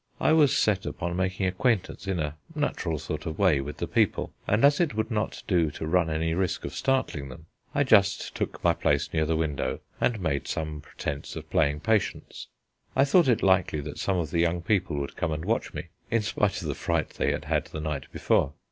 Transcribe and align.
I 0.19 0.33
was 0.33 0.57
set 0.57 0.87
upon 0.87 1.15
making 1.15 1.45
acquaintance 1.45 2.07
in 2.07 2.19
a 2.19 2.35
natural 2.55 2.97
sort 2.97 3.27
of 3.27 3.37
way 3.37 3.61
with 3.61 3.77
the 3.77 3.85
people, 3.85 4.33
and 4.47 4.65
as 4.65 4.79
it 4.79 4.95
would 4.95 5.11
not 5.11 5.43
do 5.47 5.69
to 5.69 5.85
run 5.85 6.09
any 6.09 6.33
risk 6.33 6.65
of 6.65 6.73
startling 6.73 7.29
them, 7.29 7.45
I 7.75 7.83
just 7.83 8.33
took 8.33 8.63
my 8.63 8.73
place 8.73 9.13
near 9.13 9.27
the 9.27 9.35
window 9.37 9.79
and 9.99 10.19
made 10.19 10.47
some 10.47 10.81
pretence 10.81 11.35
of 11.35 11.51
playing 11.51 11.81
Patience. 11.81 12.47
I 12.95 13.05
thought 13.05 13.27
it 13.27 13.43
likely 13.43 13.79
that 13.81 13.99
some 13.99 14.17
of 14.17 14.31
the 14.31 14.39
young 14.39 14.63
people 14.63 14.97
would 14.97 15.15
come 15.15 15.31
and 15.31 15.45
watch 15.45 15.71
me, 15.71 15.89
in 16.09 16.23
spite 16.23 16.63
of 16.63 16.67
the 16.67 16.73
fright 16.73 17.09
they 17.11 17.31
had 17.31 17.45
had 17.45 17.65
the 17.65 17.79
night 17.79 18.07
before. 18.11 18.53